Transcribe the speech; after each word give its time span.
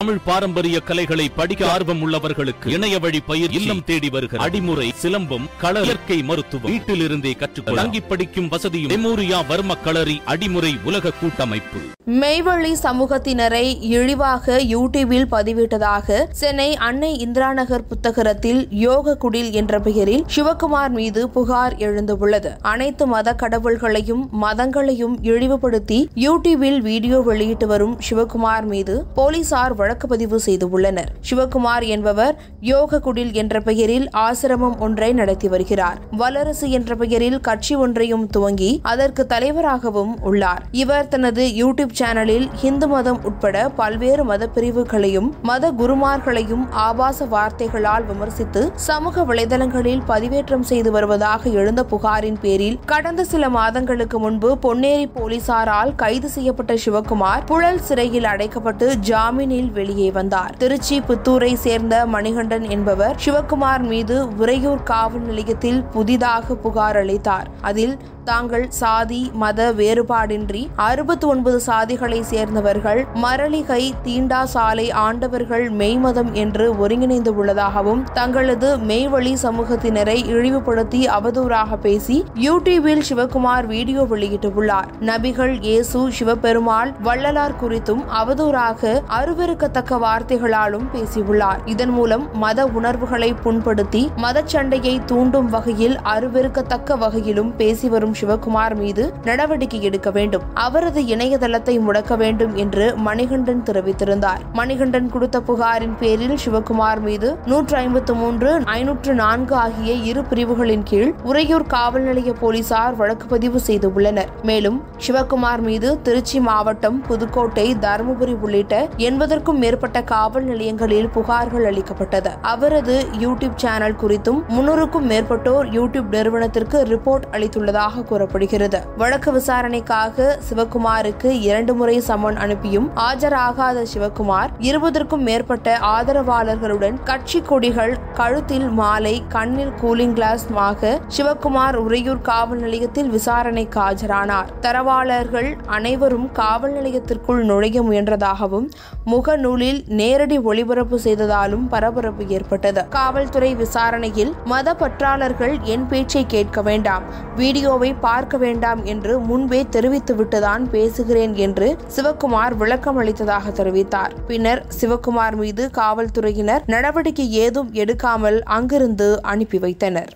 தமிழ் 0.00 0.26
பாரம்பரிய 0.26 0.76
கலைகளை 0.80 1.24
படிக்க 1.30 1.62
ஆர்வம் 1.72 2.02
உள்ளவர்களுக்கு 2.02 2.68
இணைய 2.74 2.98
வழி 2.98 3.20
பயிர் 3.20 3.54
இல்லம் 3.58 3.82
தேடி 3.84 4.08
வருகிற 4.08 4.38
அடிமுறை 4.44 4.86
சிலம்பம் 5.00 5.46
கள 5.58 5.80
இயற்கை 5.80 6.22
மருத்துவம் 6.22 6.70
வீட்டில் 6.72 7.02
இருந்தே 7.02 7.32
கற்றுக்கொள்ள 7.32 7.80
தங்கி 7.80 8.00
படிக்கும் 8.00 8.48
வசதியும் 8.48 8.92
மெமோரியா 8.92 9.38
வர்ம 9.48 9.76
களரி 9.84 10.16
அடிமுறை 10.26 10.72
உலக 10.84 11.12
கூட்டமைப்பு. 11.20 11.80
மெய்வழி 12.20 12.72
சமூகத்தினரை 12.82 13.64
இழிவாக 13.88 14.56
யூடியூபில் 14.70 15.28
பதிவிட்டதாக 15.30 16.16
சென்னை 16.32 16.76
அன்னை 16.86 17.12
இந்திராநகர் 17.18 17.84
புத்தகரத்தில் 17.88 18.62
யோக 18.78 19.16
குடில் 19.16 19.52
என்ற 19.52 19.80
பெயரில் 19.80 20.24
சிவகுமார் 20.36 20.90
மீது 20.90 21.28
புகார் 21.28 21.76
எழுந்துள்ளது. 21.78 22.52
அனைத்து 22.62 23.06
மத 23.06 23.34
கடவுள்களையும் 23.34 24.24
மதங்களையும் 24.42 25.18
இழிவுபடுத்தி 25.22 26.00
யூடியூபில் 26.16 26.80
வீடியோ 26.80 27.20
வெளியிட்டு 27.20 27.66
வரும் 27.66 27.94
சிவகுமார் 28.08 28.66
மீது 28.66 28.96
போலீசார் 29.14 29.78
வழக்கு 29.90 30.08
பதிவு 30.10 30.38
செய்துள்ளனர். 30.46 31.08
சிவகுமார் 31.28 31.84
என்பவர் 31.94 32.34
யோக 32.68 32.98
குடில் 33.04 33.30
என்ற 33.40 33.54
பெயரில் 33.68 34.04
ஆசிரமம் 34.24 34.76
ஒன்றை 34.84 35.08
நடத்தி 35.20 35.48
வருகிறார். 35.48 35.98
வல்லரசு 36.20 36.66
என்ற 36.78 36.94
பெயரில் 37.00 37.38
கட்சி 37.48 37.74
ஒன்றையும் 37.84 38.26
துவங்கி 38.34 38.68
அதற்கு 38.92 39.22
தலைவராகவும் 39.32 40.12
உள்ளார். 40.28 40.62
இவர் 40.82 41.08
தனது 41.14 41.44
யூடியூப் 41.60 41.94
சேனலில் 42.00 42.46
இந்து 42.68 42.88
மதம் 42.92 43.18
உட்பட 43.30 43.56
பல்வேறு 43.78 44.24
மத 44.30 44.48
பிரிவுகளையும் 44.56 45.28
மத 45.50 45.72
குருமார்களையும் 45.80 46.64
ஆபாச 46.84 47.26
வார்த்தைகளால் 47.34 48.06
விமர்சித்து 48.10 48.62
சமூக 48.88 49.24
வலைதளங்களில் 49.30 50.04
பதிவேற்றம் 50.12 50.66
செய்து 50.70 50.92
வருவதாக 50.98 51.52
எழுந்த 51.62 51.84
புகாரின் 51.94 52.40
பேரில் 52.44 52.78
கடந்த 52.92 53.24
சில 53.32 53.50
மாதங்களுக்கு 53.58 54.20
முன்பு 54.26 54.52
பொன்னேரி 54.66 55.08
போலீசாரால் 55.18 55.92
கைது 56.04 56.30
செய்யப்பட்ட 56.36 56.78
சிவகுமார் 56.86 57.44
புழல் 57.52 57.84
சிறையில் 57.90 58.30
அடைக்கப்பட்டு 58.34 58.88
ஜாமீனில் 59.10 59.70
வெளியே 59.80 60.10
வந்தார். 60.18 60.54
திருச்சி 60.62 60.96
புத்தூரை 61.08 61.52
சேர்ந்த 61.66 61.94
மணிகண்டன் 62.14 62.68
என்பவர் 62.76 63.18
சிவகுமார் 63.24 63.84
மீது 63.92 64.16
உறையூர் 64.36 64.86
காவல் 64.92 65.26
நிலையத்தில் 65.30 65.80
புதிதாக 65.96 66.54
புகார் 66.64 66.98
அளித்தார். 67.02 67.48
அதில் 67.70 67.94
தாங்கள் 68.30 68.66
சாதி 68.80 69.20
மத 69.42 69.60
வேறுபாடின்றி 69.72 70.62
அறுபத்தி 70.88 71.26
ஒன்பது 71.26 71.60
சாதிகளை 71.60 72.22
சேர்ந்தவர்கள் 72.22 73.00
மரளிகை 73.24 73.82
தீண்டா 74.04 74.42
சாலை 74.54 74.86
ஆண்டவர்கள் 75.04 75.66
மெய்மதம் 75.80 76.32
என்று 76.42 76.66
ஒருங்கிணைந்து 76.78 77.32
உள்ளதாகவும் 77.36 78.02
தங்களது 78.12 78.68
மெய்வழி 78.90 79.34
சமூகத்தினரை 79.42 80.16
இழிவுபடுத்தி 80.34 81.00
அவதூறாக 81.16 81.78
பேசி 81.86 82.16
யூடியூபில் 82.46 83.02
சிவகுமார் 83.08 83.66
வீடியோ 83.66 84.02
வெளியிட்டுள்ளார். 84.12 84.88
நபிகள் 85.10 85.54
இயேசு 85.68 86.00
சிவபெருமாள் 86.18 86.90
வள்ளலார் 87.02 87.56
குறித்தும் 87.62 88.02
அவதூறாக 88.20 88.92
அருவருக்கத்தக்க 89.18 89.98
வார்த்தைகளாலும் 90.06 90.86
பேசியுள்ளார். 90.94 91.60
இதன் 91.64 91.94
மூலம் 91.98 92.24
மத 92.44 92.66
உணர்வுகளை 92.78 93.30
புண்படுத்தி 93.44 94.02
மதச்சண்டையை 94.22 94.94
தூண்டும் 95.04 95.48
வகையில் 95.48 95.96
அருவருக்கத்தக்க 96.14 96.98
வகையிலும் 97.04 97.52
பேசி 97.56 97.88
வரும் 97.88 98.16
சிவகுமார் 98.20 98.74
மீது 98.74 99.12
நடவடிக்கை 99.24 99.82
எடுக்க 99.82 100.10
வேண்டும். 100.10 100.42
அவரது 100.54 101.02
இணையதளத்தை 101.02 101.78
முடக்க 101.78 102.16
வேண்டும் 102.16 102.56
என்று 102.56 102.96
மணிகண்டன் 102.96 103.62
தெரிவித்திருந்தார். 103.62 104.42
மணிகண்டன் 104.52 105.10
கொடுத்த 105.10 105.40
புகாரின் 105.40 105.96
பேரில் 106.00 106.36
சிவகுமார் 106.44 107.00
மீது 107.00 107.36
நூற்று 107.46 107.76
ஐம்பத்து 107.76 108.14
மூன்று 108.14 108.60
ஐநூற்று 108.64 109.14
நான்கு 109.14 109.54
ஆகிய 109.54 109.92
இரு 109.92 110.22
பிரிவுகளின் 110.22 110.82
கீழ் 110.82 111.14
உறையூர் 111.22 111.66
காவல் 111.66 112.02
நிலைய 112.02 112.32
போலீசார் 112.32 112.96
வழக்கு 112.96 113.26
பதிவு 113.26 113.60
செய்துள்ளனர். 113.66 114.30
மேலும் 114.42 114.82
சிவகுமார் 115.06 115.60
மீது 115.60 116.02
திருச்சி 116.02 116.40
மாவட்டம் 116.40 117.00
புதுக்கோட்டை 117.00 117.76
தருமபுரி 117.80 118.38
உள்ளிட்ட 118.38 118.88
எண்பதற்கும் 118.96 119.60
மேற்பட்ட 119.64 120.02
காவல் 120.02 120.44
நிலையங்களில் 120.44 121.08
புகார்கள் 121.14 121.66
அளிக்கப்பட்டது. 121.70 122.30
அவரது 122.42 123.06
யூடியூப் 123.18 123.56
சேனல் 123.56 123.96
குறித்தும் 124.02 124.40
முன்னூறுக்கும் 124.48 125.08
மேற்பட்டோர் 125.12 125.66
யூடியூப் 125.76 126.08
நிறுவனத்திற்கு 126.10 126.78
ரிப்போர்ட் 126.92 127.26
அளித்துள்ளதாக 127.32 127.99
கூறப்படுகிறது. 128.04 128.80
வழக்கு 128.96 129.32
விசாரணைக்காக 129.32 130.38
சிவகுமாருக்கு 130.48 131.30
இரண்டு 131.40 131.74
முறை 131.74 132.02
சம்மன் 132.08 132.36
அனுப்பியும் 132.36 132.90
ஆஜராகாத 132.96 133.84
சிவகுமார் 133.94 134.50
இருபதற்கும் 134.58 135.22
மேற்பட்ட 135.22 135.78
ஆதரவாளர்களுடன் 135.78 136.96
கட்சி 137.04 137.40
கொடிகள் 137.40 137.96
கழுத்தில் 138.14 138.68
மாலை 138.68 139.24
கண்ணில் 139.28 139.72
கூலிங் 139.82 140.12
கிளாஸ் 140.12 140.46
ஆக 140.52 141.00
சிவகுமார் 141.16 141.74
உறையூர் 141.74 142.22
காவல் 142.22 142.58
நிலையத்தில் 142.58 143.10
விசாரணைக்கு 143.10 143.80
ஆஜரானார். 143.80 144.46
தரவாளர்கள் 144.60 145.56
அனைவரும் 145.66 146.32
காவல் 146.32 146.72
நிலையத்திற்குள் 146.72 147.42
நுழைய 147.42 147.82
முயன்றதாகவும் 147.82 148.68
முகநூலில் 149.06 149.82
நேரடி 149.86 150.38
ஒளிபரப்பு 150.38 151.00
செய்ததாலும் 151.04 151.68
பரபரப்பு 151.68 152.26
ஏற்பட்டது. 152.26 152.88
காவல்துறை 152.88 153.54
விசாரணையில் 153.54 154.34
மத 154.44 154.74
பற்றாளர்கள் 154.74 155.60
என் 155.62 155.86
பேச்சை 155.88 156.26
கேட்க 156.26 156.62
வேண்டாம். 156.62 157.02
வீடியோவை 157.36 157.89
பார்க்க 157.94 158.36
வேண்டாம் 158.36 158.84
என்று 158.84 159.18
முன்பே 159.18 159.62
தெரிவித்துவிட்டுதான் 159.62 160.70
பேசுகிறேன் 160.70 161.34
என்று 161.34 161.76
சிவகுமார் 161.96 162.54
விளக்கம் 162.56 162.96
அளித்ததாக 162.96 163.50
தெரிவித்தார். 163.50 164.10
பின்னர் 164.26 164.66
சிவகுமார் 164.80 165.36
மீது 165.36 165.70
காவல்துறையினர் 165.70 166.62
நடவடிக்கை 166.66 167.32
ஏதும் 167.32 167.74
எடுக்காமல் 167.74 168.40
அங்கிருந்து 168.40 169.22
அனுப்பி 169.22 169.58
வைத்தனர். 169.58 170.12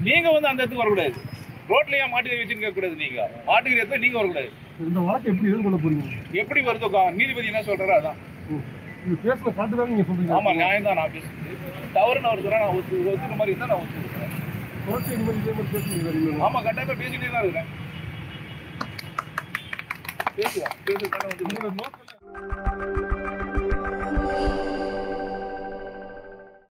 நீங்க 0.00 0.30
வந்து 0.30 0.48
அந்த 0.48 0.62
இடத்துக்கு 0.62 0.76
வரக்கூடாது. 0.76 1.12
ரோட்லயே 1.68 2.04
மாட்டுக்கறி 2.12 2.36
வச்சுன்னு 2.36 2.58
கேட்க 2.58 2.70
கூடாது 2.70 2.94
நீங்க. 2.94 3.30
மாட்டுக்கறி 3.46 3.76
எடுத்தா 3.76 3.96
நீங்க 3.96 4.18
வரக்கூடாது. 4.18 4.50
இந்த 4.86 5.00
வழக்கு 5.00 5.30
எப்படி 5.30 5.52
எதிர்கொள்ள 5.52 5.78
போறீங்க? 5.78 6.10
எப்படி 6.32 6.60
வருதோ 6.60 6.88
கா- 6.88 7.14
நீதிபதி 7.14 7.46
என்ன 7.46 7.60
சொல்றாரோ 7.60 8.00
அதான். 8.00 8.16
நீங்க 9.04 9.34
பேசுன 9.34 9.54
காட்டு 9.54 9.76
தான் 9.76 9.94
நீங்க 9.94 10.02
சொல்றீங்க. 10.02 10.38
ஆமா 10.38 10.54
நியாயம் 10.54 10.82
தான் 10.82 10.94
நான் 10.94 11.08
பேசுறது. 11.08 11.92
தவறு 11.92 12.20
நான் 12.20 12.38
ஒரு 12.38 12.48
நான் 12.48 12.60
ஒத்து 12.60 12.96
ஒத்துக்கிற 12.96 13.30
மாதிரி 13.30 13.56
இருந்தா 13.56 13.66
நான் 13.66 13.76
ஒத்துக்கிறேன் 13.76 14.23
தொடர்ச்சி 14.94 15.14
இந்த 15.14 15.24
மாதிரி 15.26 15.40
இதே 15.42 15.52
மாதிரி 15.52 15.72
பேசுறீங்க 15.74 16.44
ஆமா 16.46 16.58
கட்டாயமா 16.64 16.94
பேசிட்டே 17.00 17.30
தான் 17.30 17.44
இருக்கேன். 17.44 17.70
பேசுவா 20.36 20.68
பேசுறது 20.86 21.72
நோக்கம் 21.72 23.03